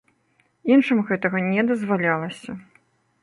[0.75, 2.51] Іншым гэтага не дазвалялася.